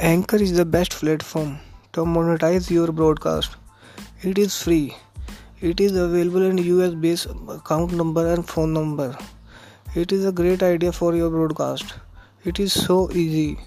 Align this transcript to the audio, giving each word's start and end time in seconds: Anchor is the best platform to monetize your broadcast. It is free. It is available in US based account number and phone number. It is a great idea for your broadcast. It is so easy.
Anchor 0.00 0.38
is 0.38 0.56
the 0.56 0.64
best 0.64 0.90
platform 0.90 1.60
to 1.92 2.00
monetize 2.00 2.68
your 2.68 2.90
broadcast. 2.90 3.52
It 4.22 4.38
is 4.38 4.60
free. 4.60 4.96
It 5.60 5.78
is 5.78 5.94
available 5.94 6.42
in 6.42 6.58
US 6.58 6.94
based 6.94 7.28
account 7.48 7.92
number 7.92 8.26
and 8.32 8.44
phone 8.44 8.72
number. 8.72 9.16
It 9.94 10.10
is 10.10 10.24
a 10.24 10.32
great 10.32 10.64
idea 10.64 10.90
for 10.90 11.14
your 11.14 11.30
broadcast. 11.30 11.94
It 12.44 12.58
is 12.58 12.72
so 12.72 13.08
easy. 13.12 13.60